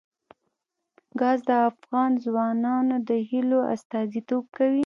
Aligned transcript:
ګاز 1.19 1.39
د 1.47 1.51
افغان 1.69 2.11
ځوانانو 2.23 2.95
د 3.09 3.09
هیلو 3.29 3.59
استازیتوب 3.73 4.43
کوي. 4.57 4.79